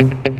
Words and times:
thank 0.00 0.26
you 0.26 0.39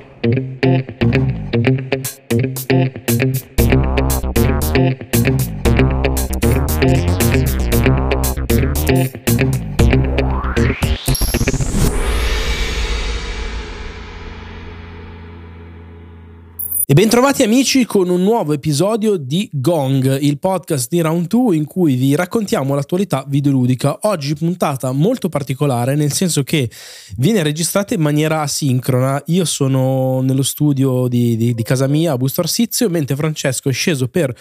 bentrovati 17.10 17.42
amici 17.42 17.84
con 17.86 18.08
un 18.08 18.22
nuovo 18.22 18.52
episodio 18.52 19.16
di 19.16 19.50
Gong, 19.52 20.20
il 20.20 20.38
podcast 20.38 20.88
di 20.88 21.00
Round 21.00 21.26
2 21.26 21.56
in 21.56 21.64
cui 21.64 21.96
vi 21.96 22.14
raccontiamo 22.14 22.76
l'attualità 22.76 23.24
videoludica. 23.26 23.98
Oggi 24.02 24.36
puntata 24.36 24.92
molto 24.92 25.28
particolare 25.28 25.96
nel 25.96 26.12
senso 26.12 26.44
che 26.44 26.70
viene 27.16 27.42
registrata 27.42 27.94
in 27.94 28.00
maniera 28.00 28.42
asincrona. 28.42 29.20
Io 29.26 29.44
sono 29.44 30.20
nello 30.20 30.44
studio 30.44 31.08
di, 31.08 31.36
di, 31.36 31.52
di 31.52 31.62
casa 31.64 31.88
mia 31.88 32.12
a 32.12 32.16
Busto 32.16 32.42
Arsizio 32.42 32.88
mentre 32.88 33.16
Francesco 33.16 33.68
è 33.68 33.72
sceso 33.72 34.06
per 34.06 34.32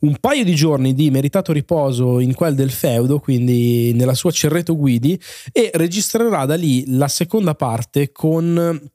un 0.00 0.16
paio 0.18 0.44
di 0.44 0.54
giorni 0.54 0.94
di 0.94 1.10
meritato 1.10 1.52
riposo 1.52 2.20
in 2.20 2.32
quel 2.32 2.54
del 2.54 2.70
feudo, 2.70 3.18
quindi 3.18 3.92
nella 3.92 4.14
sua 4.14 4.30
Cerreto 4.30 4.74
Guidi 4.74 5.20
e 5.52 5.72
registrerà 5.74 6.46
da 6.46 6.54
lì 6.54 6.84
la 6.86 7.08
seconda 7.08 7.54
parte 7.54 8.12
con 8.12 8.92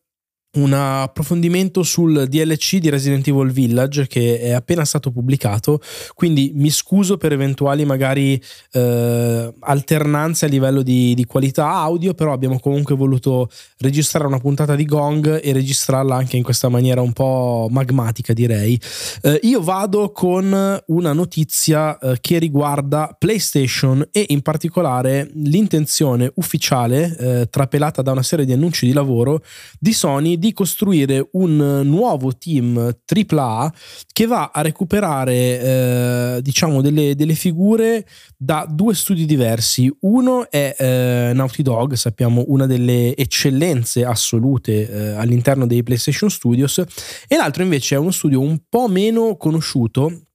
un 0.52 0.74
approfondimento 0.74 1.84
sul 1.84 2.26
DLC 2.28 2.78
di 2.78 2.90
Resident 2.90 3.28
Evil 3.28 3.52
Village 3.52 4.08
che 4.08 4.40
è 4.40 4.52
appena 4.52 4.84
stato 4.84 5.12
pubblicato, 5.12 5.80
quindi 6.16 6.52
mi 6.56 6.72
scuso 6.72 7.18
per 7.18 7.34
eventuali 7.34 7.86
magari 7.86 8.42
eh, 8.72 9.54
alternanze 9.60 10.46
a 10.46 10.50
livello 10.50 10.82
di, 10.82 11.14
di, 11.14 11.26
qualità 11.26 11.70
audio, 11.70 12.16
però 12.16 12.34
abbiamo 12.34 12.60
comunque 12.60 12.96
voluto 12.96 13.48
registrare 13.78 14.26
una 14.26 14.40
puntata 14.40 14.76
di 14.76 14.86
Gong 14.86 15.40
e 15.44 15.54
registrarla 15.54 16.16
anche 16.16 16.38
in 16.38 16.44
questa 16.44 16.68
maniera 16.68 17.02
un 17.02 17.14
po' 17.14 17.68
magmatica 17.70 18.34
direi. 18.34 18.80
Eh, 19.22 19.40
io 19.44 19.62
vado 19.62 20.12
con 20.12 20.82
una 20.88 21.14
notizia 21.14 21.96
eh, 22.00 22.18
che 22.20 22.40
riguarda 22.40 23.16
PlayStation 23.18 24.08
e 24.12 24.26
in 24.30 24.42
particolare 24.42 25.30
l'intenzione 25.36 26.32
ufficiale, 26.36 27.16
eh, 27.20 27.48
trapelata 27.52 28.02
da 28.02 28.14
una 28.14 28.24
serie 28.24 28.46
di 28.46 28.54
annunci 28.54 28.88
di 28.88 28.94
lavoro 28.94 29.44
di 29.78 29.94
Sony 29.94 30.38
di 30.40 30.54
costruire 30.54 31.28
un 31.34 31.82
nuovo 31.84 32.36
team 32.36 32.96
AAA 33.06 33.74
che 34.12 34.26
va 34.26 34.52
a 34.54 34.62
recuperare 34.62 35.34
eh, 35.36 36.40
diciamo 36.42 36.82
delle, 36.82 37.14
delle, 37.16 37.36
figure 37.36 38.06
da 38.36 38.66
due 38.68 38.96
studi 38.96 39.26
diversi. 39.26 39.94
Uno 40.02 40.50
è 40.50 40.76
eh, 40.78 41.32
Naughty 41.34 41.62
Dog, 41.62 41.94
sappiamo 41.94 42.46
una 42.48 42.66
delle 42.66 43.16
eccellenze 43.16 44.04
assolute 44.06 44.90
eh, 44.90 45.10
all'interno 45.12 45.68
dei 45.68 45.84
PlayStation 45.84 46.30
Studios, 46.30 46.82
e 47.28 47.36
l'altro 47.36 47.62
invece 47.62 47.96
è 47.96 47.98
uno 48.00 48.12
studio 48.12 48.40
un 48.40 48.62
po' 48.68 48.88
meno 48.88 49.36
conosciuto 49.36 50.29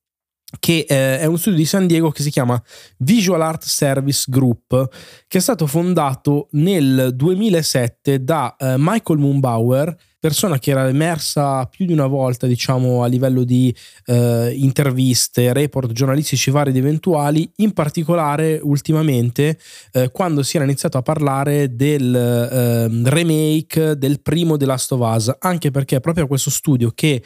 che 0.59 0.87
eh, 0.89 1.19
è 1.19 1.27
uno 1.27 1.37
studio 1.37 1.59
di 1.59 1.67
San 1.67 1.87
Diego 1.87 2.11
che 2.11 2.23
si 2.23 2.31
chiama 2.31 2.61
Visual 2.99 3.41
Art 3.41 3.65
Service 3.65 4.25
Group, 4.29 4.89
che 5.27 5.39
è 5.39 5.41
stato 5.41 5.67
fondato 5.67 6.49
nel 6.53 7.13
2007 7.15 8.23
da 8.23 8.55
eh, 8.59 8.75
Michael 8.79 9.19
Moonbauer, 9.19 9.97
persona 10.25 10.59
che 10.59 10.71
era 10.71 10.89
emersa 10.89 11.67
più 11.67 11.85
di 11.85 11.93
una 11.93 12.07
volta, 12.07 12.47
diciamo, 12.47 13.03
a 13.03 13.07
livello 13.09 13.45
di 13.45 13.75
eh, 14.07 14.55
interviste, 14.57 15.53
report 15.53 15.93
giornalistici 15.93 16.51
vari 16.51 16.71
ed 16.71 16.77
eventuali, 16.77 17.51
in 17.57 17.75
particolare 17.75 18.59
ultimamente 18.63 19.59
eh, 19.93 20.11
quando 20.11 20.43
si 20.43 20.57
era 20.57 20.65
iniziato 20.65 20.97
a 20.97 21.03
parlare 21.03 21.77
del 21.77 22.15
ehm, 22.15 23.07
remake 23.07 23.99
del 23.99 24.23
primo 24.23 24.57
The 24.57 24.65
Last 24.65 24.93
of 24.93 25.01
Us, 25.01 25.37
anche 25.41 25.71
perché 25.71 26.01
proprio 26.01 26.27
questo 26.27 26.49
studio 26.49 26.91
che 26.95 27.23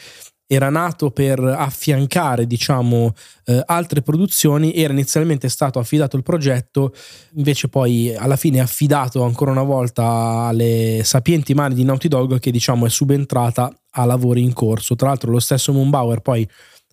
era 0.51 0.71
nato 0.71 1.11
per 1.11 1.41
affiancare 1.41 2.47
diciamo 2.47 3.13
eh, 3.45 3.63
altre 3.67 4.01
produzioni 4.01 4.75
era 4.75 4.95
inizialmente 4.95 5.51
stato 5.51 5.79
affidato 5.79 6.17
il 6.17 6.23
progetto 6.23 6.95
invece 7.35 7.69
poi 7.69 8.15
alla 8.17 8.37
fine 8.37 8.57
è 8.57 8.61
affidato 8.61 9.23
ancora 9.25 9.51
una 9.51 9.63
volta 9.63 10.05
alle 10.47 11.03
sapienti 11.05 11.53
mani 11.53 11.75
di 11.75 11.85
Naughty 11.85 12.09
Dog 12.09 12.39
che 12.41 12.51
diciamo 12.51 12.87
è 12.87 12.89
subentrata 12.89 13.71
a 13.91 14.05
lavori 14.05 14.43
in 14.43 14.53
corso. 14.53 14.97
Tra 14.97 15.09
l'altro 15.09 15.31
lo 15.31 15.41
stesso 15.41 15.73
Moonbauer 15.73 16.21
poi 16.21 16.49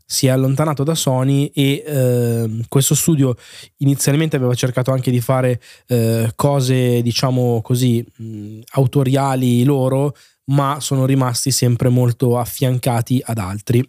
si 0.07 0.27
è 0.27 0.29
allontanato 0.29 0.83
da 0.83 0.93
Sony 0.93 1.45
e 1.47 1.83
eh, 1.85 2.49
questo 2.67 2.93
studio 2.93 3.35
inizialmente 3.77 4.35
aveva 4.35 4.53
cercato 4.53 4.91
anche 4.91 5.09
di 5.09 5.19
fare 5.19 5.59
eh, 5.87 6.31
cose 6.35 7.01
diciamo 7.01 7.61
così 7.61 8.05
mh, 8.17 8.59
autoriali 8.73 9.63
loro 9.63 10.13
ma 10.51 10.79
sono 10.79 11.05
rimasti 11.05 11.51
sempre 11.51 11.89
molto 11.89 12.37
affiancati 12.37 13.21
ad 13.23 13.37
altri. 13.37 13.85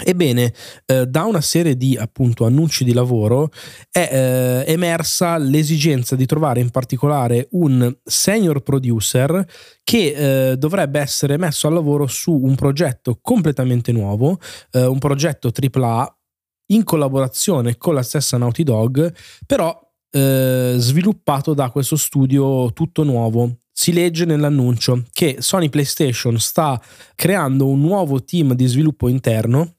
Ebbene, 0.00 0.54
eh, 0.86 1.06
da 1.06 1.24
una 1.24 1.40
serie 1.40 1.76
di 1.76 1.96
appunto 1.96 2.46
annunci 2.46 2.84
di 2.84 2.92
lavoro 2.92 3.50
è 3.90 4.08
eh, 4.64 4.72
emersa 4.72 5.36
l'esigenza 5.38 6.14
di 6.14 6.24
trovare 6.24 6.60
in 6.60 6.70
particolare 6.70 7.48
un 7.52 7.96
senior 8.04 8.62
producer 8.62 9.44
che 9.82 10.50
eh, 10.52 10.56
dovrebbe 10.56 11.00
essere 11.00 11.36
messo 11.36 11.66
al 11.66 11.72
lavoro 11.72 12.06
su 12.06 12.32
un 12.32 12.54
progetto 12.54 13.18
completamente 13.20 13.90
nuovo, 13.90 14.38
eh, 14.70 14.86
un 14.86 14.98
progetto 14.98 15.50
AAA 15.52 16.16
in 16.70 16.84
collaborazione 16.84 17.76
con 17.76 17.94
la 17.94 18.02
stessa 18.02 18.36
Naughty 18.36 18.62
Dog, 18.62 19.12
però 19.46 19.87
eh, 20.10 20.74
sviluppato 20.78 21.54
da 21.54 21.70
questo 21.70 21.96
studio 21.96 22.72
tutto 22.72 23.02
nuovo. 23.02 23.58
Si 23.72 23.92
legge 23.92 24.24
nell'annuncio 24.24 25.04
che 25.12 25.36
Sony 25.38 25.68
PlayStation 25.68 26.38
sta 26.38 26.80
creando 27.14 27.66
un 27.68 27.80
nuovo 27.80 28.22
team 28.24 28.54
di 28.54 28.66
sviluppo 28.66 29.08
interno 29.08 29.76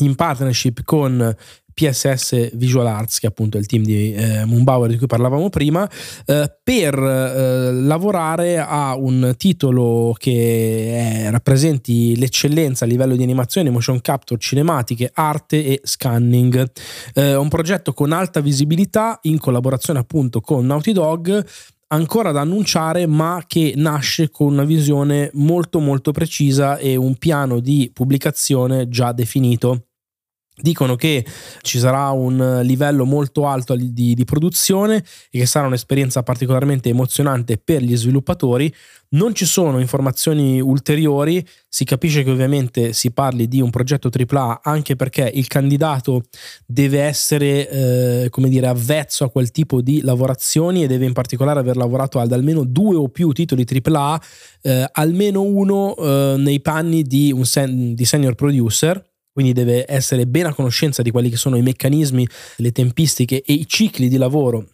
in 0.00 0.14
partnership 0.14 0.82
con 0.82 1.36
PSS 1.72 2.56
Visual 2.56 2.86
Arts, 2.86 3.18
che 3.18 3.26
è 3.26 3.30
appunto 3.30 3.58
il 3.58 3.66
team 3.66 3.82
di 3.82 4.12
eh, 4.12 4.44
Moonbauer 4.44 4.90
di 4.90 4.98
cui 4.98 5.06
parlavamo 5.06 5.48
prima, 5.48 5.88
eh, 6.26 6.52
per 6.62 6.94
eh, 6.94 7.72
lavorare 7.72 8.58
a 8.58 8.94
un 8.96 9.34
titolo 9.36 10.14
che 10.16 11.24
è, 11.24 11.30
rappresenti 11.30 12.16
l'eccellenza 12.16 12.84
a 12.84 12.88
livello 12.88 13.16
di 13.16 13.22
animazione, 13.22 13.70
motion 13.70 14.00
capture, 14.00 14.40
cinematiche, 14.40 15.10
arte 15.12 15.64
e 15.64 15.80
scanning. 15.82 16.70
Eh, 17.14 17.34
un 17.34 17.48
progetto 17.48 17.92
con 17.92 18.12
alta 18.12 18.40
visibilità 18.40 19.18
in 19.22 19.38
collaborazione 19.38 19.98
appunto 19.98 20.40
con 20.40 20.66
Naughty 20.66 20.92
Dog 20.92 21.44
ancora 21.92 22.32
da 22.32 22.40
annunciare, 22.40 23.06
ma 23.06 23.42
che 23.46 23.74
nasce 23.76 24.30
con 24.30 24.52
una 24.52 24.64
visione 24.64 25.30
molto 25.34 25.80
molto 25.80 26.12
precisa 26.12 26.76
e 26.78 26.96
un 26.96 27.16
piano 27.16 27.60
di 27.60 27.90
pubblicazione 27.92 28.88
già 28.88 29.12
definito. 29.12 29.89
Dicono 30.60 30.94
che 30.96 31.24
ci 31.62 31.78
sarà 31.78 32.10
un 32.10 32.60
livello 32.62 33.04
molto 33.04 33.46
alto 33.46 33.74
di, 33.74 34.14
di, 34.14 34.24
produzione 34.24 35.02
e 35.30 35.38
che 35.38 35.46
sarà 35.46 35.66
un'esperienza 35.66 36.22
particolarmente 36.22 36.90
emozionante 36.90 37.56
per 37.56 37.82
gli 37.82 37.96
sviluppatori. 37.96 38.72
Non 39.12 39.34
ci 39.34 39.44
sono 39.44 39.80
informazioni 39.80 40.60
ulteriori, 40.60 41.44
si 41.68 41.84
capisce 41.84 42.22
che 42.22 42.30
ovviamente 42.30 42.92
si 42.92 43.10
parli 43.10 43.48
di 43.48 43.60
un 43.60 43.70
progetto 43.70 44.08
AAA 44.08 44.60
anche 44.62 44.94
perché 44.96 45.28
il 45.34 45.48
candidato 45.48 46.22
deve 46.64 47.00
essere, 47.00 47.68
eh, 47.68 48.28
come 48.30 48.48
dire, 48.48 48.68
avvezzo 48.68 49.24
a 49.24 49.30
quel 49.30 49.50
tipo 49.50 49.80
di 49.80 50.00
lavorazioni 50.02 50.84
e 50.84 50.86
deve 50.86 51.06
in 51.06 51.12
particolare 51.12 51.58
aver 51.58 51.76
lavorato 51.76 52.20
ad 52.20 52.30
almeno 52.30 52.64
due 52.64 52.96
o 52.96 53.08
più 53.08 53.32
titoli 53.32 53.64
AAA, 53.64 54.22
eh, 54.62 54.88
almeno 54.92 55.42
uno 55.42 55.96
eh, 55.96 56.34
nei 56.36 56.60
panni 56.60 57.02
di 57.02 57.32
un 57.32 57.44
sen- 57.44 57.94
di 57.94 58.04
senior 58.04 58.34
producer 58.34 59.09
quindi 59.32 59.52
deve 59.52 59.84
essere 59.86 60.26
ben 60.26 60.46
a 60.46 60.54
conoscenza 60.54 61.02
di 61.02 61.10
quelli 61.10 61.30
che 61.30 61.36
sono 61.36 61.56
i 61.56 61.62
meccanismi, 61.62 62.26
le 62.56 62.72
tempistiche 62.72 63.42
e 63.42 63.52
i 63.52 63.66
cicli 63.66 64.08
di 64.08 64.16
lavoro 64.16 64.66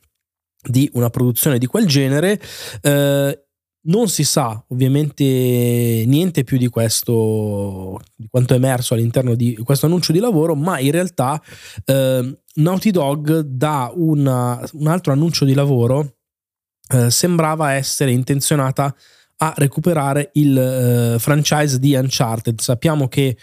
di 0.63 0.89
una 0.95 1.11
produzione 1.11 1.59
di 1.59 1.67
quel 1.67 1.87
genere. 1.87 2.41
Eh, 2.81 3.41
non 3.87 4.09
si 4.09 4.25
sa 4.25 4.65
ovviamente 4.69 5.23
niente 5.25 6.43
più 6.43 6.59
di 6.59 6.69
questo, 6.69 8.01
di 8.15 8.27
quanto 8.29 8.55
è 8.55 8.57
emerso 8.57 8.95
all'interno 8.95 9.35
di 9.35 9.57
questo 9.65 9.87
annuncio 9.87 10.13
di 10.13 10.19
lavoro, 10.19 10.55
ma 10.55 10.81
in 10.81 10.91
realtà 10.91 11.41
eh, 11.85 12.39
Naughty 12.55 12.91
Dog 12.91 13.41
da 13.41 13.93
una, 13.95 14.61
un 14.73 14.87
altro 14.89 15.13
annuncio 15.13 15.45
di 15.45 15.55
lavoro 15.55 16.17
eh, 16.89 17.11
sembrava 17.11 17.73
essere 17.73 18.11
intenzionata 18.11 18.95
a 19.39 19.55
recuperare 19.57 20.31
il 20.35 20.57
eh, 20.59 21.19
franchise 21.19 21.79
di 21.79 21.95
Uncharted. 21.95 22.59
Sappiamo 22.61 23.07
che 23.07 23.37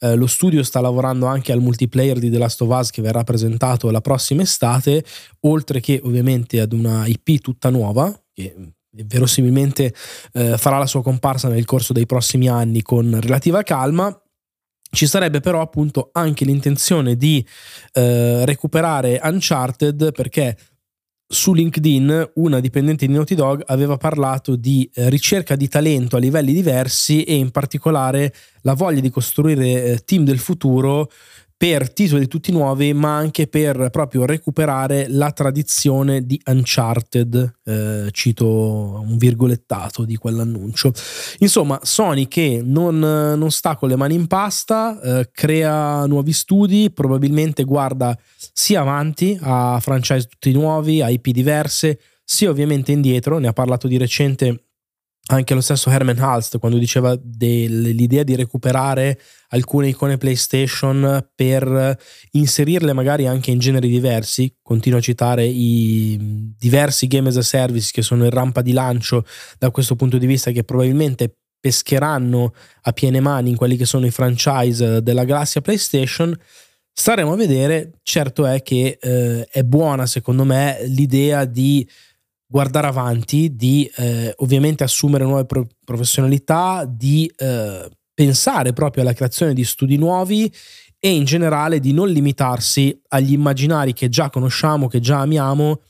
eh, 0.00 0.14
lo 0.14 0.26
studio 0.26 0.62
sta 0.62 0.80
lavorando 0.80 1.26
anche 1.26 1.52
al 1.52 1.60
multiplayer 1.60 2.18
di 2.18 2.30
The 2.30 2.38
Last 2.38 2.60
of 2.62 2.76
Us 2.76 2.90
che 2.90 3.02
verrà 3.02 3.22
presentato 3.22 3.90
la 3.90 4.00
prossima 4.00 4.42
estate, 4.42 5.04
oltre 5.40 5.80
che 5.80 6.00
ovviamente 6.02 6.60
ad 6.60 6.72
una 6.72 7.06
IP 7.06 7.40
tutta 7.40 7.70
nuova 7.70 8.12
che 8.32 8.54
verosimilmente 8.92 9.94
eh, 10.32 10.58
farà 10.58 10.78
la 10.78 10.86
sua 10.86 11.02
comparsa 11.02 11.48
nel 11.48 11.64
corso 11.64 11.92
dei 11.92 12.06
prossimi 12.06 12.48
anni 12.48 12.82
con 12.82 13.18
relativa 13.20 13.62
calma. 13.62 14.14
Ci 14.92 15.06
sarebbe 15.06 15.38
però 15.38 15.60
appunto 15.60 16.08
anche 16.12 16.44
l'intenzione 16.44 17.16
di 17.16 17.46
eh, 17.92 18.44
recuperare 18.44 19.20
Uncharted 19.22 20.12
perché 20.12 20.56
su 21.32 21.54
LinkedIn 21.54 22.32
una 22.34 22.58
dipendente 22.58 23.06
di 23.06 23.12
Naughty 23.12 23.36
Dog 23.36 23.62
aveva 23.66 23.96
parlato 23.96 24.56
di 24.56 24.90
eh, 24.92 25.08
ricerca 25.08 25.54
di 25.54 25.68
talento 25.68 26.16
a 26.16 26.18
livelli 26.18 26.52
diversi 26.52 27.22
e 27.22 27.36
in 27.36 27.52
particolare 27.52 28.34
la 28.62 28.74
voglia 28.74 28.98
di 28.98 29.10
costruire 29.10 29.84
eh, 29.84 29.98
team 30.04 30.24
del 30.24 30.40
futuro 30.40 31.08
per 31.60 31.92
titoli 31.92 32.26
tutti 32.26 32.52
nuovi, 32.52 32.94
ma 32.94 33.16
anche 33.16 33.46
per 33.46 33.90
proprio 33.90 34.24
recuperare 34.24 35.08
la 35.08 35.30
tradizione 35.30 36.24
di 36.24 36.40
Uncharted. 36.46 37.56
Eh, 37.62 38.08
cito 38.12 38.46
un 38.46 39.18
virgolettato 39.18 40.06
di 40.06 40.16
quell'annuncio. 40.16 40.90
Insomma, 41.40 41.78
Sony 41.82 42.28
che 42.28 42.62
non, 42.64 42.98
non 42.98 43.50
sta 43.50 43.76
con 43.76 43.90
le 43.90 43.96
mani 43.96 44.14
in 44.14 44.26
pasta, 44.26 44.98
eh, 45.02 45.28
crea 45.30 46.06
nuovi 46.06 46.32
studi, 46.32 46.90
probabilmente 46.90 47.64
guarda 47.64 48.18
sia 48.54 48.80
avanti 48.80 49.38
a 49.42 49.78
franchise 49.82 50.28
tutti 50.28 50.52
nuovi, 50.52 51.02
a 51.02 51.10
IP 51.10 51.28
diverse, 51.28 52.00
sia 52.24 52.48
ovviamente 52.48 52.90
indietro. 52.90 53.36
Ne 53.36 53.48
ha 53.48 53.52
parlato 53.52 53.86
di 53.86 53.98
recente 53.98 54.69
anche 55.30 55.54
lo 55.54 55.60
stesso 55.60 55.90
Herman 55.90 56.18
Halst 56.18 56.58
quando 56.58 56.76
diceva 56.76 57.16
dell'idea 57.20 58.24
di 58.24 58.34
recuperare 58.34 59.18
alcune 59.50 59.88
icone 59.88 60.18
PlayStation 60.18 61.28
per 61.34 61.96
inserirle 62.32 62.92
magari 62.92 63.26
anche 63.26 63.50
in 63.50 63.58
generi 63.58 63.88
diversi, 63.88 64.52
continuo 64.60 64.98
a 64.98 65.02
citare 65.02 65.44
i 65.44 66.18
diversi 66.58 67.06
game 67.06 67.28
as 67.28 67.36
a 67.36 67.42
service 67.42 67.90
che 67.92 68.02
sono 68.02 68.24
in 68.24 68.30
rampa 68.30 68.60
di 68.60 68.72
lancio 68.72 69.24
da 69.58 69.70
questo 69.70 69.94
punto 69.94 70.18
di 70.18 70.26
vista 70.26 70.50
che 70.50 70.64
probabilmente 70.64 71.36
pescheranno 71.60 72.52
a 72.82 72.92
piene 72.92 73.20
mani 73.20 73.50
in 73.50 73.56
quelli 73.56 73.76
che 73.76 73.84
sono 73.84 74.06
i 74.06 74.10
franchise 74.10 75.02
della 75.02 75.24
galassia 75.24 75.60
PlayStation. 75.60 76.36
Staremo 76.92 77.32
a 77.32 77.36
vedere, 77.36 77.92
certo 78.02 78.46
è 78.46 78.62
che 78.62 78.98
eh, 79.00 79.46
è 79.48 79.62
buona 79.62 80.06
secondo 80.06 80.44
me 80.44 80.78
l'idea 80.86 81.44
di 81.44 81.86
guardare 82.50 82.88
avanti, 82.88 83.54
di 83.54 83.88
eh, 83.94 84.34
ovviamente 84.38 84.82
assumere 84.82 85.22
nuove 85.22 85.44
pro- 85.44 85.68
professionalità, 85.84 86.84
di 86.84 87.32
eh, 87.36 87.88
pensare 88.12 88.72
proprio 88.72 89.04
alla 89.04 89.12
creazione 89.12 89.54
di 89.54 89.62
studi 89.62 89.96
nuovi 89.96 90.52
e 90.98 91.14
in 91.14 91.24
generale 91.24 91.78
di 91.78 91.92
non 91.92 92.08
limitarsi 92.08 93.00
agli 93.10 93.32
immaginari 93.32 93.92
che 93.92 94.08
già 94.08 94.30
conosciamo, 94.30 94.88
che 94.88 94.98
già 94.98 95.20
amiamo, 95.20 95.80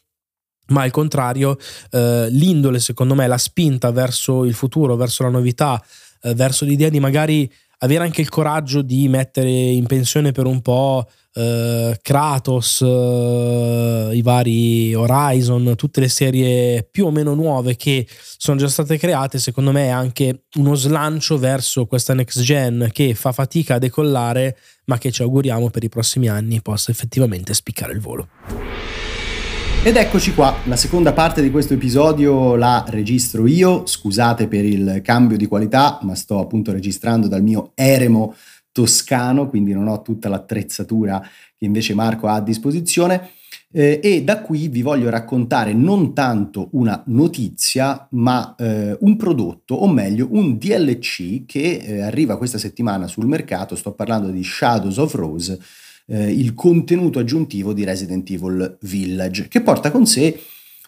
ma 0.67 0.83
al 0.83 0.91
contrario 0.91 1.57
eh, 1.93 2.29
l'indole 2.31 2.79
secondo 2.79 3.15
me, 3.15 3.27
la 3.27 3.39
spinta 3.39 3.91
verso 3.91 4.45
il 4.45 4.53
futuro, 4.53 4.97
verso 4.97 5.23
la 5.23 5.31
novità, 5.31 5.83
eh, 6.21 6.35
verso 6.35 6.67
l'idea 6.67 6.91
di 6.91 7.01
magari 7.01 7.51
avere 7.83 8.05
anche 8.05 8.21
il 8.21 8.29
coraggio 8.29 8.83
di 8.83 9.09
mettere 9.09 9.49
in 9.51 9.87
pensione 9.87 10.33
per 10.33 10.47
un 10.47 10.61
po' 10.61 11.07
uh, 11.35 11.93
Kratos, 12.03 12.81
uh, 12.81 14.11
i 14.13 14.23
vari 14.23 14.95
Horizon, 14.95 15.75
tutte 15.77 16.01
le 16.01 16.09
serie 16.09 16.87
più 16.91 17.07
o 17.07 17.11
meno 17.11 17.35
nuove 17.35 17.77
che 17.77 18.07
sono 18.37 18.59
già 18.59 18.69
state 18.69 18.99
create, 18.99 19.39
secondo 19.39 19.73
me 19.73 19.87
è 19.87 19.91
anche 19.91 20.45
uno 20.57 20.75
slancio 20.75 21.39
verso 21.39 21.87
questa 21.87 22.15
next 22.15 22.41
gen 22.41 22.91
che 22.93 23.15
fa 23.15 23.33
fatica 23.33 23.75
a 23.75 23.79
decollare, 23.79 24.57
ma 24.87 24.99
che 24.99 25.11
ci 25.11 25.23
auguriamo 25.23 25.71
per 25.71 25.85
i 25.85 25.89
prossimi 25.89 26.29
anni 26.29 26.61
possa 26.61 26.91
effettivamente 26.91 27.55
spiccare 27.55 27.93
il 27.93 28.01
volo. 28.01 28.29
Ed 29.83 29.97
eccoci 29.97 30.35
qua, 30.35 30.57
la 30.67 30.77
seconda 30.77 31.15
parte 31.15 31.41
di 31.41 31.51
questo 31.51 31.73
episodio 31.73 32.55
la 32.55 32.85
registro 32.87 33.47
io, 33.47 33.87
scusate 33.87 34.47
per 34.47 34.63
il 34.63 35.01
cambio 35.03 35.39
di 35.39 35.47
qualità, 35.47 35.99
ma 36.03 36.15
sto 36.15 36.39
appunto 36.39 36.71
registrando 36.71 37.29
dal 37.29 37.43
mio 37.43 37.73
eremo 37.75 38.35
toscano, 38.73 39.49
quindi 39.49 39.73
non 39.73 39.89
ho 39.89 40.03
tutta 40.03 40.29
l'attrezzatura 40.29 41.19
che 41.57 41.65
invece 41.65 41.95
Marco 41.95 42.27
ha 42.27 42.35
a 42.35 42.43
disposizione. 42.43 43.31
Eh, 43.73 44.01
e 44.03 44.23
da 44.23 44.43
qui 44.43 44.69
vi 44.69 44.83
voglio 44.83 45.09
raccontare 45.09 45.73
non 45.73 46.13
tanto 46.13 46.69
una 46.73 47.03
notizia, 47.07 48.07
ma 48.11 48.55
eh, 48.59 48.99
un 49.01 49.17
prodotto, 49.17 49.77
o 49.77 49.89
meglio 49.89 50.29
un 50.31 50.59
DLC 50.59 51.47
che 51.47 51.81
eh, 51.83 52.01
arriva 52.03 52.37
questa 52.37 52.59
settimana 52.59 53.07
sul 53.07 53.27
mercato. 53.27 53.75
Sto 53.77 53.93
parlando 53.93 54.29
di 54.29 54.45
Shadows 54.45 54.99
of 54.99 55.15
Rose, 55.15 55.59
eh, 56.11 56.31
il 56.31 56.55
contenuto 56.55 57.21
aggiuntivo 57.21 57.73
di 57.73 57.85
Resident 57.85 58.29
Evil 58.31 58.77
Village, 58.81 59.49
che 59.49 59.61
porta 59.61 59.91
con 59.91 60.07
sé 60.07 60.39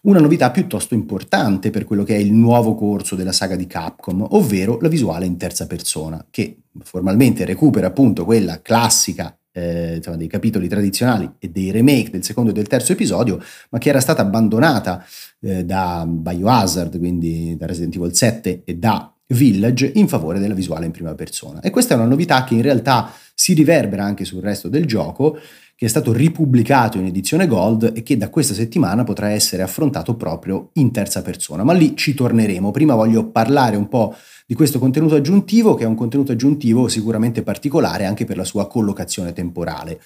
una 0.02 0.18
novità 0.18 0.50
piuttosto 0.50 0.94
importante 0.94 1.70
per 1.70 1.84
quello 1.84 2.02
che 2.02 2.16
è 2.16 2.18
il 2.18 2.32
nuovo 2.32 2.74
corso 2.74 3.14
della 3.14 3.30
saga 3.30 3.54
di 3.54 3.68
Capcom, 3.68 4.26
ovvero 4.30 4.78
la 4.80 4.88
visuale 4.88 5.26
in 5.26 5.36
terza 5.36 5.68
persona, 5.68 6.26
che 6.28 6.62
formalmente 6.82 7.44
recupera 7.44 7.86
appunto 7.86 8.24
quella 8.24 8.60
classica 8.60 9.36
eh, 9.52 9.96
insomma, 9.96 10.16
dei 10.16 10.26
capitoli 10.26 10.66
tradizionali 10.66 11.30
e 11.38 11.50
dei 11.50 11.70
remake 11.70 12.10
del 12.10 12.24
secondo 12.24 12.50
e 12.50 12.54
del 12.54 12.66
terzo 12.66 12.90
episodio, 12.90 13.40
ma 13.70 13.78
che 13.78 13.90
era 13.90 14.00
stata 14.00 14.22
abbandonata 14.22 15.04
eh, 15.40 15.64
da 15.64 16.04
Biohazard, 16.04 16.98
quindi 16.98 17.56
da 17.56 17.66
Resident 17.66 17.94
Evil 17.94 18.14
7 18.16 18.62
e 18.64 18.74
da 18.74 19.14
Village 19.28 19.92
in 19.94 20.08
favore 20.08 20.40
della 20.40 20.54
visuale 20.54 20.86
in 20.86 20.90
prima 20.90 21.14
persona. 21.14 21.60
E 21.60 21.70
questa 21.70 21.94
è 21.94 21.96
una 21.96 22.06
novità 22.06 22.42
che 22.44 22.54
in 22.54 22.62
realtà 22.62 23.12
si 23.34 23.54
riverbera 23.54 24.04
anche 24.04 24.24
sul 24.24 24.42
resto 24.42 24.68
del 24.68 24.86
gioco 24.86 25.38
che 25.82 25.88
è 25.88 25.90
stato 25.90 26.12
ripubblicato 26.12 26.98
in 26.98 27.06
edizione 27.06 27.48
Gold 27.48 27.90
e 27.96 28.04
che 28.04 28.16
da 28.16 28.30
questa 28.30 28.54
settimana 28.54 29.02
potrà 29.02 29.30
essere 29.30 29.62
affrontato 29.62 30.14
proprio 30.14 30.70
in 30.74 30.92
terza 30.92 31.22
persona. 31.22 31.64
Ma 31.64 31.72
lì 31.72 31.96
ci 31.96 32.14
torneremo. 32.14 32.70
Prima 32.70 32.94
voglio 32.94 33.30
parlare 33.30 33.74
un 33.74 33.88
po' 33.88 34.14
di 34.46 34.54
questo 34.54 34.78
contenuto 34.78 35.16
aggiuntivo, 35.16 35.74
che 35.74 35.82
è 35.82 35.88
un 35.88 35.96
contenuto 35.96 36.30
aggiuntivo 36.30 36.86
sicuramente 36.86 37.42
particolare 37.42 38.04
anche 38.04 38.24
per 38.24 38.36
la 38.36 38.44
sua 38.44 38.68
collocazione 38.68 39.32
temporale. 39.32 40.00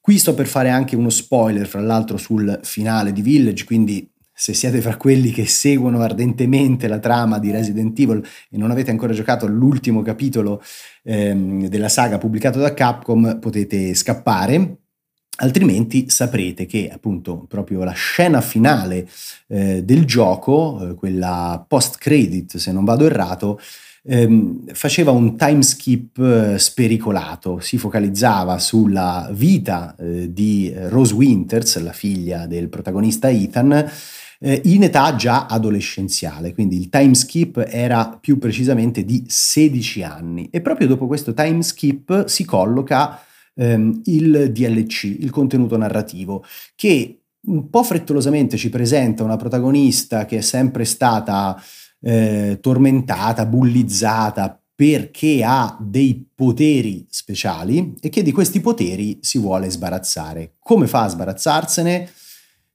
Qui 0.00 0.16
sto 0.16 0.32
per 0.32 0.46
fare 0.46 0.70
anche 0.70 0.96
uno 0.96 1.10
spoiler, 1.10 1.66
fra 1.66 1.80
l'altro, 1.80 2.16
sul 2.16 2.58
finale 2.62 3.12
di 3.12 3.20
Village, 3.20 3.64
quindi 3.66 4.10
se 4.40 4.54
siete 4.54 4.80
fra 4.80 4.96
quelli 4.96 5.32
che 5.32 5.44
seguono 5.44 6.00
ardentemente 6.00 6.88
la 6.88 6.98
trama 6.98 7.38
di 7.38 7.50
Resident 7.50 7.98
Evil 7.98 8.24
e 8.48 8.56
non 8.56 8.70
avete 8.70 8.90
ancora 8.90 9.12
giocato 9.12 9.46
l'ultimo 9.46 10.00
capitolo 10.00 10.62
ehm, 11.02 11.66
della 11.66 11.90
saga 11.90 12.16
pubblicato 12.16 12.58
da 12.58 12.72
Capcom, 12.72 13.38
potete 13.38 13.92
scappare. 13.92 14.76
Altrimenti 15.42 16.08
saprete 16.08 16.64
che 16.64 16.88
appunto 16.90 17.44
proprio 17.46 17.84
la 17.84 17.92
scena 17.92 18.40
finale 18.40 19.06
eh, 19.48 19.84
del 19.84 20.06
gioco, 20.06 20.88
eh, 20.88 20.94
quella 20.94 21.62
post 21.68 21.98
credit 21.98 22.56
se 22.56 22.72
non 22.72 22.86
vado 22.86 23.04
errato, 23.04 23.60
ehm, 24.04 24.72
faceva 24.72 25.10
un 25.10 25.36
time 25.36 25.60
skip 25.60 26.16
eh, 26.16 26.58
spericolato, 26.58 27.60
si 27.60 27.76
focalizzava 27.76 28.58
sulla 28.58 29.28
vita 29.32 29.94
eh, 29.98 30.32
di 30.32 30.72
Rose 30.74 31.12
Winters, 31.12 31.78
la 31.82 31.92
figlia 31.92 32.46
del 32.46 32.70
protagonista 32.70 33.28
Ethan, 33.28 33.86
eh, 34.42 34.60
in 34.64 34.82
età 34.82 35.14
già 35.16 35.46
adolescenziale, 35.46 36.54
quindi 36.54 36.76
il 36.76 36.88
time 36.88 37.14
skip 37.14 37.62
era 37.68 38.08
più 38.08 38.38
precisamente 38.38 39.04
di 39.04 39.24
16 39.26 40.02
anni 40.02 40.48
e 40.50 40.60
proprio 40.60 40.86
dopo 40.86 41.06
questo 41.06 41.34
time 41.34 41.62
skip 41.62 42.26
si 42.26 42.44
colloca 42.44 43.20
ehm, 43.54 44.00
il 44.04 44.50
DLC, 44.52 45.04
il 45.04 45.30
contenuto 45.30 45.76
narrativo, 45.76 46.44
che 46.74 47.20
un 47.42 47.68
po' 47.70 47.82
frettolosamente 47.82 48.56
ci 48.56 48.70
presenta 48.70 49.24
una 49.24 49.36
protagonista 49.36 50.24
che 50.24 50.38
è 50.38 50.42
sempre 50.42 50.84
stata 50.84 51.60
eh, 52.00 52.58
tormentata, 52.60 53.46
bullizzata 53.46 54.60
perché 54.74 55.42
ha 55.44 55.76
dei 55.78 56.26
poteri 56.34 57.06
speciali 57.10 57.94
e 58.00 58.08
che 58.08 58.22
di 58.22 58.32
questi 58.32 58.60
poteri 58.60 59.18
si 59.20 59.38
vuole 59.38 59.68
sbarazzare. 59.68 60.54
Come 60.58 60.86
fa 60.86 61.04
a 61.04 61.08
sbarazzarsene? 61.08 62.10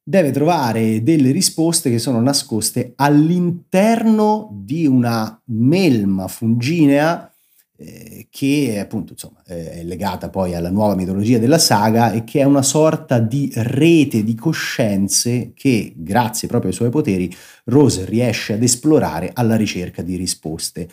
Deve 0.07 0.29
trovare 0.29 1.01
delle 1.01 1.31
risposte 1.31 1.89
che 1.89 1.97
sono 1.97 2.21
nascoste 2.21 2.93
all'interno 2.95 4.49
di 4.51 4.85
una 4.85 5.41
melma 5.45 6.27
funginea 6.27 7.33
eh, 7.75 8.27
che 8.29 8.79
appunto 8.79 9.13
insomma, 9.13 9.41
è 9.43 9.81
legata 9.83 10.29
poi 10.29 10.53
alla 10.53 10.69
nuova 10.69 10.93
mitologia 10.93 11.39
della 11.39 11.57
saga 11.57 12.11
e 12.11 12.23
che 12.23 12.39
è 12.41 12.43
una 12.43 12.61
sorta 12.61 13.17
di 13.17 13.51
rete 13.55 14.23
di 14.23 14.35
coscienze 14.35 15.53
che 15.55 15.91
grazie 15.95 16.47
proprio 16.47 16.69
ai 16.69 16.75
suoi 16.75 16.89
poteri 16.91 17.35
Rose 17.63 18.05
riesce 18.05 18.53
ad 18.53 18.61
esplorare 18.61 19.31
alla 19.33 19.55
ricerca 19.55 20.03
di 20.03 20.15
risposte. 20.17 20.87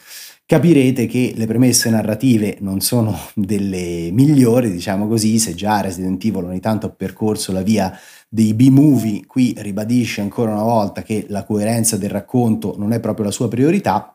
Capirete 0.53 1.07
che 1.07 1.33
le 1.35 1.47
premesse 1.47 1.89
narrative 1.89 2.59
non 2.61 2.83
sono 2.83 3.19
delle 3.35 4.11
migliori, 4.13 4.71
diciamo 4.71 5.09
così, 5.09 5.39
se 5.39 5.55
già 5.55 5.81
Resident 5.81 6.23
Evil 6.23 6.45
ogni 6.45 6.61
tanto 6.61 6.85
ha 6.85 6.91
percorso 6.91 7.53
la 7.53 7.63
via 7.63 7.99
dei 8.29 8.53
B-movie, 8.53 9.25
qui 9.25 9.55
ribadisce 9.57 10.21
ancora 10.21 10.53
una 10.53 10.63
volta 10.63 11.03
che 11.03 11.25
la 11.31 11.45
coerenza 11.45 11.97
del 11.97 12.11
racconto 12.11 12.75
non 12.77 12.93
è 12.93 13.01
proprio 13.01 13.25
la 13.25 13.31
sua 13.31 13.49
priorità. 13.49 14.15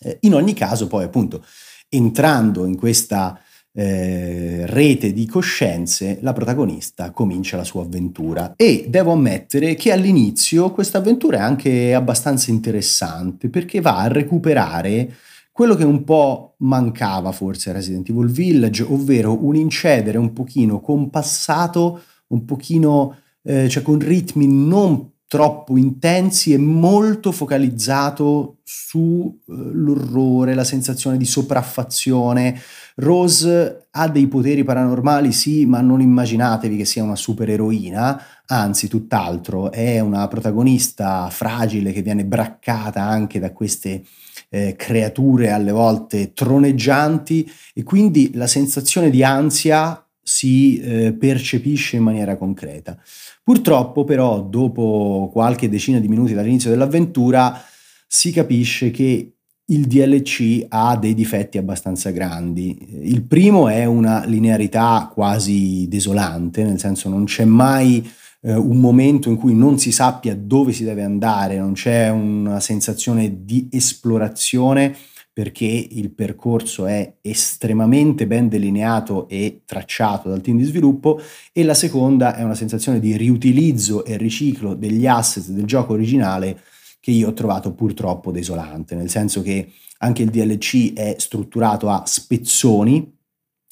Eh, 0.00 0.16
in 0.22 0.32
ogni 0.32 0.54
caso, 0.54 0.86
poi 0.86 1.04
appunto 1.04 1.44
entrando 1.90 2.64
in 2.64 2.74
questa 2.74 3.38
eh, 3.70 4.64
rete 4.64 5.12
di 5.12 5.26
coscienze, 5.26 6.16
la 6.22 6.32
protagonista 6.32 7.10
comincia 7.10 7.58
la 7.58 7.64
sua 7.64 7.82
avventura. 7.82 8.54
E 8.56 8.86
devo 8.88 9.12
ammettere 9.12 9.74
che 9.74 9.92
all'inizio 9.92 10.70
questa 10.70 10.96
avventura 10.96 11.36
è 11.36 11.40
anche 11.42 11.92
abbastanza 11.92 12.50
interessante 12.50 13.50
perché 13.50 13.82
va 13.82 13.98
a 13.98 14.08
recuperare 14.08 15.14
quello 15.58 15.74
che 15.74 15.82
un 15.82 16.04
po' 16.04 16.54
mancava 16.58 17.32
forse 17.32 17.70
a 17.70 17.72
Resident 17.72 18.08
Evil 18.08 18.30
Village, 18.30 18.84
ovvero 18.84 19.44
un 19.44 19.56
incedere 19.56 20.16
un 20.16 20.32
pochino 20.32 20.78
compassato, 20.78 22.00
un 22.28 22.44
pochino, 22.44 23.16
eh, 23.42 23.68
cioè 23.68 23.82
con 23.82 23.98
ritmi 23.98 24.46
non 24.46 25.14
troppo 25.26 25.76
intensi 25.76 26.52
e 26.52 26.58
molto 26.58 27.32
focalizzato 27.32 28.58
sull'orrore, 28.62 30.54
la 30.54 30.62
sensazione 30.62 31.16
di 31.16 31.24
sopraffazione. 31.24 32.56
Rose 32.94 33.88
ha 33.90 34.08
dei 34.08 34.28
poteri 34.28 34.62
paranormali, 34.62 35.32
sì, 35.32 35.66
ma 35.66 35.80
non 35.80 36.00
immaginatevi 36.00 36.76
che 36.76 36.84
sia 36.84 37.02
una 37.02 37.16
supereroina, 37.16 38.22
anzi 38.46 38.86
tutt'altro, 38.86 39.72
è 39.72 39.98
una 39.98 40.28
protagonista 40.28 41.28
fragile 41.30 41.90
che 41.90 42.02
viene 42.02 42.24
braccata 42.24 43.02
anche 43.02 43.40
da 43.40 43.50
queste 43.52 44.04
eh, 44.48 44.74
creature 44.76 45.50
alle 45.50 45.72
volte 45.72 46.32
troneggianti 46.32 47.50
e 47.74 47.82
quindi 47.82 48.30
la 48.34 48.46
sensazione 48.46 49.10
di 49.10 49.22
ansia 49.22 50.02
si 50.22 50.78
eh, 50.78 51.12
percepisce 51.14 51.96
in 51.96 52.02
maniera 52.02 52.36
concreta. 52.36 52.98
Purtroppo 53.42 54.04
però 54.04 54.42
dopo 54.42 55.30
qualche 55.32 55.68
decina 55.68 55.98
di 55.98 56.08
minuti 56.08 56.34
dall'inizio 56.34 56.70
dell'avventura 56.70 57.62
si 58.06 58.30
capisce 58.30 58.90
che 58.90 59.32
il 59.70 59.86
DLC 59.86 60.64
ha 60.68 60.96
dei 60.96 61.14
difetti 61.14 61.58
abbastanza 61.58 62.10
grandi. 62.10 62.76
Il 63.02 63.22
primo 63.22 63.68
è 63.68 63.84
una 63.84 64.24
linearità 64.24 65.10
quasi 65.12 65.86
desolante, 65.88 66.62
nel 66.64 66.78
senso 66.78 67.08
non 67.08 67.24
c'è 67.24 67.44
mai 67.44 68.06
eh, 68.40 68.54
un 68.54 68.78
momento 68.78 69.28
in 69.28 69.36
cui 69.36 69.54
non 69.54 69.78
si 69.78 69.92
sappia 69.92 70.36
dove 70.36 70.72
si 70.72 70.84
deve 70.84 71.02
andare, 71.02 71.58
non 71.58 71.72
c'è 71.72 72.08
una 72.08 72.60
sensazione 72.60 73.44
di 73.44 73.68
esplorazione 73.70 74.96
perché 75.38 75.64
il 75.64 76.10
percorso 76.10 76.86
è 76.86 77.18
estremamente 77.20 78.26
ben 78.26 78.48
delineato 78.48 79.28
e 79.28 79.62
tracciato 79.64 80.28
dal 80.28 80.40
team 80.40 80.56
di 80.56 80.64
sviluppo 80.64 81.20
e 81.52 81.62
la 81.62 81.74
seconda 81.74 82.34
è 82.34 82.42
una 82.42 82.56
sensazione 82.56 82.98
di 82.98 83.16
riutilizzo 83.16 84.04
e 84.04 84.16
riciclo 84.16 84.74
degli 84.74 85.06
asset 85.06 85.46
del 85.50 85.64
gioco 85.64 85.92
originale 85.92 86.60
che 86.98 87.12
io 87.12 87.28
ho 87.28 87.32
trovato 87.34 87.72
purtroppo 87.72 88.32
desolante, 88.32 88.96
nel 88.96 89.08
senso 89.08 89.40
che 89.40 89.70
anche 89.98 90.24
il 90.24 90.30
DLC 90.30 90.92
è 90.92 91.14
strutturato 91.18 91.88
a 91.88 92.02
spezzoni, 92.04 93.16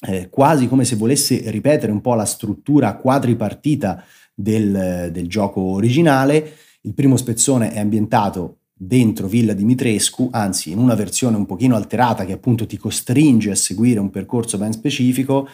eh, 0.06 0.28
quasi 0.28 0.68
come 0.68 0.84
se 0.84 0.94
volesse 0.94 1.50
ripetere 1.50 1.90
un 1.90 2.00
po' 2.00 2.14
la 2.14 2.24
struttura 2.24 2.94
quadripartita 2.94 4.04
del, 4.36 5.08
del 5.10 5.28
gioco 5.28 5.60
originale. 5.60 6.56
Il 6.82 6.94
primo 6.94 7.16
spezzone 7.16 7.72
è 7.72 7.80
ambientato 7.80 8.58
dentro 8.72 9.26
Villa 9.26 9.54
Dimitrescu, 9.54 10.28
anzi 10.30 10.70
in 10.70 10.78
una 10.78 10.94
versione 10.94 11.36
un 11.36 11.46
pochino 11.46 11.74
alterata 11.74 12.26
che 12.26 12.32
appunto 12.32 12.66
ti 12.66 12.76
costringe 12.76 13.50
a 13.50 13.56
seguire 13.56 13.98
un 13.98 14.10
percorso 14.10 14.58
ben 14.58 14.72
specifico. 14.72 15.48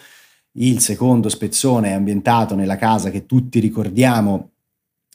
Il 0.57 0.81
secondo 0.81 1.29
spezzone 1.29 1.89
è 1.89 1.93
ambientato 1.93 2.53
nella 2.53 2.75
casa 2.75 3.09
che 3.09 3.25
tutti 3.25 3.59
ricordiamo, 3.59 4.51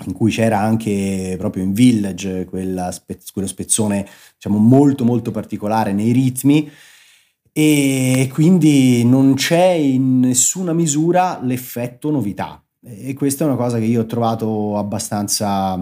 in 0.07 0.13
cui 0.13 0.31
c'era 0.31 0.59
anche 0.59 1.37
proprio 1.39 1.63
in 1.63 1.73
Village 1.73 2.49
spe- 2.91 3.19
quello 3.33 3.49
spezzone 3.49 4.07
diciamo 4.35 4.59
molto 4.59 5.05
molto 5.05 5.33
particolare 5.33 5.93
nei 5.93 6.13
ritmi 6.13 6.71
e 7.53 8.31
quindi 8.33 9.05
non 9.05 9.35
c'è 9.35 9.71
in 9.71 10.21
nessuna 10.21 10.73
misura 10.73 11.41
l'effetto 11.43 12.13
novità 12.13 12.63
e 12.91 13.15
questa 13.15 13.45
è 13.45 13.47
una 13.47 13.57
cosa 13.57 13.79
che 13.79 13.85
io 13.85 14.03
ho 14.03 14.07
trovato 14.07 14.79
abbastanza 14.79 15.79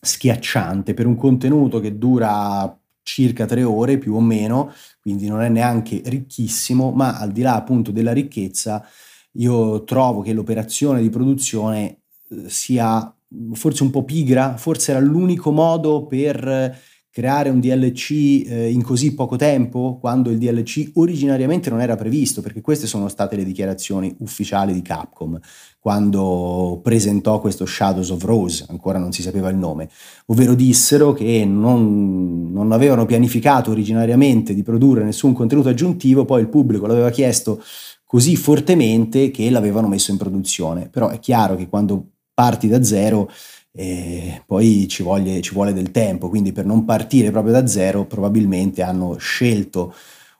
schiacciante 0.00 0.92
per 0.92 1.06
un 1.06 1.16
contenuto 1.16 1.80
che 1.80 1.96
dura 1.96 2.76
circa 3.02 3.46
tre 3.46 3.62
ore 3.62 3.98
più 3.98 4.14
o 4.14 4.20
meno, 4.20 4.72
quindi 5.00 5.28
non 5.28 5.42
è 5.42 5.48
neanche 5.48 6.02
ricchissimo, 6.04 6.90
ma 6.90 7.18
al 7.18 7.30
di 7.30 7.42
là 7.42 7.54
appunto 7.54 7.92
della 7.92 8.12
ricchezza, 8.12 8.84
io 9.32 9.84
trovo 9.84 10.22
che 10.22 10.32
l'operazione 10.32 11.00
di 11.00 11.10
produzione 11.10 12.00
eh, 12.28 12.48
sia 12.48 13.14
forse 13.52 13.82
un 13.82 13.90
po' 13.90 14.04
pigra, 14.04 14.56
forse 14.56 14.92
era 14.92 15.00
l'unico 15.00 15.50
modo 15.50 16.06
per 16.06 16.78
creare 17.14 17.48
un 17.48 17.60
DLC 17.60 18.10
eh, 18.44 18.72
in 18.72 18.82
così 18.82 19.14
poco 19.14 19.36
tempo, 19.36 19.98
quando 20.00 20.30
il 20.30 20.38
DLC 20.38 20.90
originariamente 20.94 21.70
non 21.70 21.80
era 21.80 21.94
previsto, 21.94 22.42
perché 22.42 22.60
queste 22.60 22.88
sono 22.88 23.06
state 23.06 23.36
le 23.36 23.44
dichiarazioni 23.44 24.12
ufficiali 24.18 24.72
di 24.72 24.82
Capcom 24.82 25.38
quando 25.78 26.80
presentò 26.82 27.40
questo 27.40 27.66
Shadows 27.66 28.10
of 28.10 28.24
Rose, 28.24 28.64
ancora 28.68 28.98
non 28.98 29.12
si 29.12 29.22
sapeva 29.22 29.48
il 29.48 29.56
nome, 29.56 29.88
ovvero 30.26 30.54
dissero 30.54 31.12
che 31.12 31.44
non, 31.44 32.50
non 32.50 32.72
avevano 32.72 33.06
pianificato 33.06 33.70
originariamente 33.70 34.52
di 34.52 34.64
produrre 34.64 35.04
nessun 35.04 35.34
contenuto 35.34 35.68
aggiuntivo, 35.68 36.24
poi 36.24 36.40
il 36.40 36.48
pubblico 36.48 36.86
l'aveva 36.86 37.10
chiesto 37.10 37.62
così 38.04 38.34
fortemente 38.34 39.30
che 39.30 39.50
l'avevano 39.50 39.86
messo 39.86 40.10
in 40.10 40.16
produzione. 40.16 40.88
Però 40.88 41.10
è 41.10 41.20
chiaro 41.20 41.54
che 41.54 41.68
quando 41.68 42.08
parti 42.34 42.66
da 42.66 42.82
zero 42.82 43.30
eh, 43.76 44.42
poi 44.46 44.86
ci, 44.88 45.02
voglie, 45.02 45.40
ci 45.40 45.52
vuole 45.52 45.72
del 45.72 45.90
tempo, 45.90 46.28
quindi 46.28 46.52
per 46.52 46.64
non 46.64 46.84
partire 46.84 47.32
proprio 47.32 47.52
da 47.52 47.66
zero 47.66 48.06
probabilmente 48.06 48.82
hanno 48.82 49.16
scelto 49.18 49.92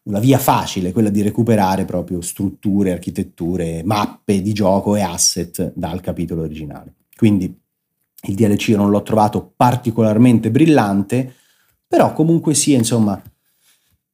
la 0.04 0.20
via 0.20 0.38
facile, 0.38 0.92
quella 0.92 1.08
di 1.08 1.22
recuperare 1.22 1.84
proprio 1.84 2.20
strutture, 2.20 2.92
architetture, 2.92 3.82
mappe 3.84 4.40
di 4.40 4.52
gioco 4.52 4.94
e 4.94 5.00
asset 5.00 5.72
dal 5.74 6.00
capitolo 6.00 6.42
originale. 6.42 6.94
Quindi 7.16 7.52
il 8.26 8.34
DLC 8.34 8.68
non 8.68 8.90
l'ho 8.90 9.02
trovato 9.02 9.52
particolarmente 9.56 10.50
brillante, 10.50 11.34
però 11.88 12.12
comunque 12.12 12.54
sia, 12.54 12.76
insomma, 12.76 13.20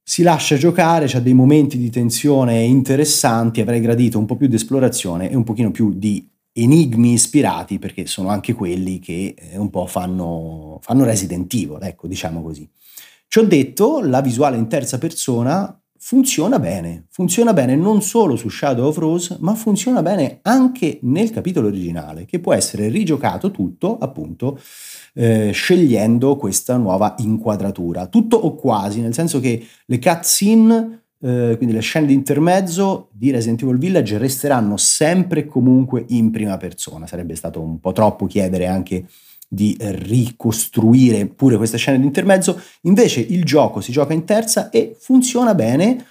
si 0.02 0.22
lascia 0.22 0.56
giocare, 0.56 1.06
c'ha 1.06 1.20
dei 1.20 1.34
momenti 1.34 1.76
di 1.76 1.90
tensione 1.90 2.62
interessanti, 2.62 3.60
avrei 3.60 3.80
gradito 3.80 4.18
un 4.18 4.26
po' 4.26 4.36
più 4.36 4.46
di 4.46 4.54
esplorazione 4.54 5.30
e 5.30 5.36
un 5.36 5.44
pochino 5.44 5.70
più 5.70 5.92
di 5.92 6.26
enigmi 6.52 7.12
ispirati, 7.12 7.78
perché 7.78 8.06
sono 8.06 8.28
anche 8.28 8.52
quelli 8.54 8.98
che 8.98 9.34
eh, 9.36 9.58
un 9.58 9.70
po' 9.70 9.86
fanno, 9.86 10.78
fanno 10.82 11.04
Resident 11.04 11.52
Evil, 11.54 11.78
ecco, 11.80 12.06
diciamo 12.06 12.42
così. 12.42 12.68
Ciò 13.28 13.42
detto, 13.44 14.00
la 14.00 14.20
visuale 14.20 14.56
in 14.56 14.66
terza 14.66 14.98
persona 14.98 15.80
funziona 16.02 16.58
bene, 16.58 17.04
funziona 17.10 17.52
bene 17.52 17.76
non 17.76 18.00
solo 18.02 18.34
su 18.34 18.48
Shadow 18.48 18.88
of 18.88 18.96
Rose, 18.96 19.36
ma 19.40 19.54
funziona 19.54 20.02
bene 20.02 20.38
anche 20.42 20.98
nel 21.02 21.30
capitolo 21.30 21.68
originale, 21.68 22.24
che 22.24 22.40
può 22.40 22.54
essere 22.54 22.88
rigiocato 22.88 23.50
tutto, 23.50 23.98
appunto, 23.98 24.58
eh, 25.14 25.50
scegliendo 25.52 26.36
questa 26.36 26.78
nuova 26.78 27.14
inquadratura. 27.18 28.06
Tutto 28.06 28.36
o 28.36 28.54
quasi, 28.54 29.00
nel 29.00 29.14
senso 29.14 29.40
che 29.40 29.64
le 29.84 29.98
cutscene, 29.98 30.99
eh, 31.22 31.54
quindi 31.56 31.74
le 31.74 31.80
scene 31.80 32.06
di 32.06 32.14
intermezzo 32.14 33.08
di 33.12 33.30
Resident 33.30 33.62
Evil 33.62 33.78
Village 33.78 34.18
resteranno 34.18 34.76
sempre 34.76 35.40
e 35.40 35.46
comunque 35.46 36.04
in 36.08 36.30
prima 36.30 36.56
persona. 36.56 37.06
Sarebbe 37.06 37.34
stato 37.34 37.60
un 37.60 37.78
po' 37.78 37.92
troppo 37.92 38.26
chiedere 38.26 38.66
anche 38.66 39.06
di 39.52 39.76
ricostruire 39.80 41.26
pure 41.26 41.56
queste 41.56 41.76
scene 41.76 41.98
di 41.98 42.06
intermezzo, 42.06 42.60
invece 42.82 43.20
il 43.20 43.44
gioco 43.44 43.80
si 43.80 43.90
gioca 43.90 44.12
in 44.12 44.24
terza 44.24 44.70
e 44.70 44.96
funziona 44.96 45.56
bene, 45.56 46.06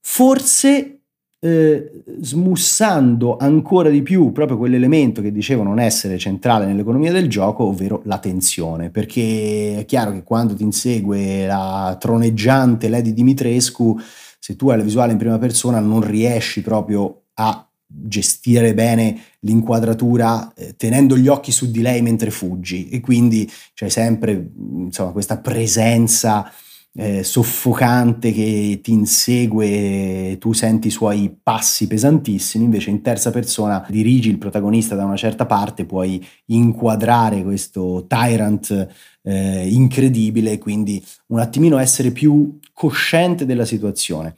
forse 0.00 0.95
eh, 1.38 2.02
smussando 2.20 3.36
ancora 3.36 3.90
di 3.90 4.02
più 4.02 4.32
proprio 4.32 4.56
quell'elemento 4.56 5.20
che 5.20 5.32
dicevo 5.32 5.62
non 5.62 5.78
essere 5.78 6.18
centrale 6.18 6.66
nell'economia 6.66 7.12
del 7.12 7.28
gioco, 7.28 7.64
ovvero 7.64 8.02
la 8.04 8.18
tensione, 8.18 8.90
perché 8.90 9.78
è 9.78 9.84
chiaro 9.84 10.12
che 10.12 10.22
quando 10.22 10.54
ti 10.54 10.62
insegue 10.62 11.46
la 11.46 11.96
troneggiante 12.00 12.88
Lady 12.88 13.12
Dimitrescu, 13.12 13.98
se 14.38 14.56
tu 14.56 14.70
hai 14.70 14.78
la 14.78 14.82
visuale 14.84 15.12
in 15.12 15.18
prima 15.18 15.38
persona 15.38 15.80
non 15.80 16.00
riesci 16.00 16.62
proprio 16.62 17.22
a 17.34 17.68
gestire 17.86 18.74
bene 18.74 19.18
l'inquadratura 19.40 20.52
eh, 20.54 20.74
tenendo 20.76 21.16
gli 21.16 21.28
occhi 21.28 21.52
su 21.52 21.70
di 21.70 21.82
lei 21.82 22.02
mentre 22.02 22.30
fuggi. 22.30 22.88
E 22.88 23.00
quindi 23.00 23.50
c'è 23.74 23.88
sempre 23.88 24.50
insomma, 24.78 25.12
questa 25.12 25.38
presenza 25.38 26.50
eh, 26.96 27.22
soffocante 27.22 28.32
che 28.32 28.80
ti 28.82 28.92
insegue, 28.92 30.36
tu 30.40 30.52
senti 30.52 30.88
i 30.88 30.90
suoi 30.90 31.34
passi 31.42 31.86
pesantissimi, 31.86 32.64
invece 32.64 32.90
in 32.90 33.02
terza 33.02 33.30
persona 33.30 33.84
dirigi 33.88 34.30
il 34.30 34.38
protagonista 34.38 34.94
da 34.94 35.04
una 35.04 35.16
certa 35.16 35.44
parte, 35.44 35.84
puoi 35.84 36.24
inquadrare 36.46 37.42
questo 37.42 38.06
tyrant 38.08 38.88
eh, 39.22 39.68
incredibile, 39.68 40.58
quindi 40.58 41.04
un 41.28 41.40
attimino 41.40 41.78
essere 41.78 42.10
più 42.10 42.58
cosciente 42.72 43.44
della 43.44 43.64
situazione. 43.64 44.34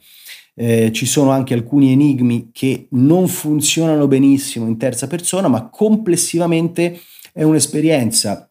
Eh, 0.53 0.91
ci 0.91 1.05
sono 1.05 1.31
anche 1.31 1.53
alcuni 1.53 1.93
enigmi 1.93 2.49
che 2.51 2.87
non 2.91 3.29
funzionano 3.29 4.07
benissimo 4.07 4.67
in 4.67 4.77
terza 4.77 5.07
persona, 5.07 5.47
ma 5.47 5.69
complessivamente 5.69 6.99
è 7.31 7.43
un'esperienza 7.43 8.49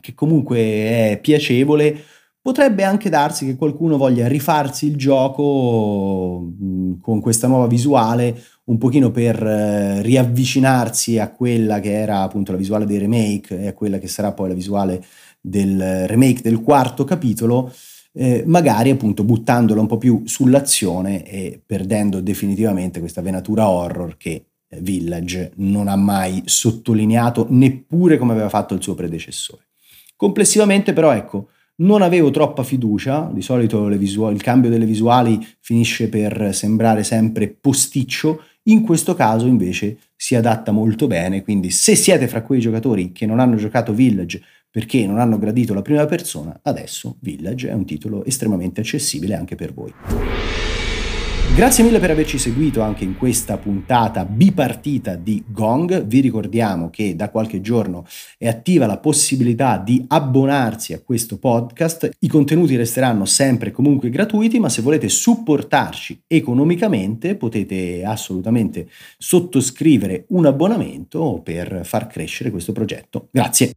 che 0.00 0.14
comunque 0.14 0.58
è 0.58 1.18
piacevole. 1.20 2.04
Potrebbe 2.44 2.82
anche 2.82 3.08
darsi 3.08 3.46
che 3.46 3.56
qualcuno 3.56 3.96
voglia 3.96 4.28
rifarsi 4.28 4.86
il 4.86 4.96
gioco 4.96 6.40
mh, 6.40 7.00
con 7.00 7.22
questa 7.22 7.46
nuova 7.46 7.66
visuale 7.66 8.38
un 8.64 8.76
pochino 8.76 9.10
per 9.10 9.42
eh, 9.42 10.02
riavvicinarsi 10.02 11.18
a 11.18 11.30
quella 11.30 11.80
che 11.80 11.92
era 11.92 12.20
appunto 12.20 12.52
la 12.52 12.58
visuale 12.58 12.84
dei 12.84 12.98
remake 12.98 13.60
e 13.60 13.68
a 13.68 13.72
quella 13.72 13.96
che 13.96 14.08
sarà 14.08 14.32
poi 14.32 14.48
la 14.48 14.54
visuale 14.54 15.02
del 15.40 16.06
remake 16.06 16.42
del 16.42 16.60
quarto 16.60 17.04
capitolo 17.04 17.72
eh, 18.12 18.42
magari 18.44 18.90
appunto 18.90 19.24
buttandolo 19.24 19.80
un 19.80 19.86
po' 19.86 19.96
più 19.96 20.24
sull'azione 20.26 21.26
e 21.26 21.58
perdendo 21.64 22.20
definitivamente 22.20 23.00
questa 23.00 23.22
venatura 23.22 23.70
horror 23.70 24.18
che 24.18 24.48
Village 24.80 25.52
non 25.56 25.88
ha 25.88 25.96
mai 25.96 26.42
sottolineato 26.44 27.46
neppure 27.48 28.18
come 28.18 28.32
aveva 28.32 28.50
fatto 28.50 28.74
il 28.74 28.82
suo 28.82 28.94
predecessore. 28.94 29.62
Complessivamente 30.14 30.92
però 30.92 31.10
ecco, 31.10 31.48
non 31.76 32.02
avevo 32.02 32.30
troppa 32.30 32.62
fiducia, 32.62 33.30
di 33.32 33.42
solito 33.42 33.86
visuali, 33.86 34.34
il 34.34 34.42
cambio 34.42 34.70
delle 34.70 34.84
visuali 34.84 35.44
finisce 35.60 36.08
per 36.08 36.54
sembrare 36.54 37.02
sempre 37.02 37.48
posticcio, 37.48 38.42
in 38.64 38.82
questo 38.82 39.14
caso 39.14 39.46
invece 39.46 39.98
si 40.16 40.34
adatta 40.34 40.72
molto 40.72 41.06
bene, 41.06 41.42
quindi 41.42 41.70
se 41.70 41.94
siete 41.94 42.28
fra 42.28 42.42
quei 42.42 42.60
giocatori 42.60 43.12
che 43.12 43.26
non 43.26 43.40
hanno 43.40 43.56
giocato 43.56 43.92
Village 43.92 44.40
perché 44.70 45.06
non 45.06 45.18
hanno 45.18 45.38
gradito 45.38 45.74
la 45.74 45.82
prima 45.82 46.06
persona, 46.06 46.58
adesso 46.62 47.16
Village 47.20 47.68
è 47.68 47.72
un 47.72 47.84
titolo 47.84 48.24
estremamente 48.24 48.80
accessibile 48.80 49.34
anche 49.34 49.54
per 49.54 49.72
voi. 49.74 49.92
Grazie 51.52 51.84
mille 51.84 52.00
per 52.00 52.10
averci 52.10 52.36
seguito 52.36 52.80
anche 52.80 53.04
in 53.04 53.16
questa 53.16 53.58
puntata 53.58 54.24
bipartita 54.24 55.14
di 55.14 55.44
Gong. 55.46 56.04
Vi 56.04 56.20
ricordiamo 56.20 56.90
che 56.90 57.14
da 57.14 57.30
qualche 57.30 57.60
giorno 57.60 58.04
è 58.36 58.48
attiva 58.48 58.86
la 58.86 58.98
possibilità 58.98 59.78
di 59.78 60.04
abbonarsi 60.08 60.94
a 60.94 61.00
questo 61.00 61.38
podcast. 61.38 62.10
I 62.18 62.26
contenuti 62.26 62.74
resteranno 62.74 63.24
sempre 63.24 63.70
comunque 63.70 64.10
gratuiti, 64.10 64.58
ma 64.58 64.68
se 64.68 64.82
volete 64.82 65.08
supportarci 65.08 66.24
economicamente 66.26 67.36
potete 67.36 68.02
assolutamente 68.04 68.88
sottoscrivere 69.16 70.24
un 70.30 70.46
abbonamento 70.46 71.40
per 71.42 71.82
far 71.84 72.08
crescere 72.08 72.50
questo 72.50 72.72
progetto. 72.72 73.28
Grazie. 73.30 73.74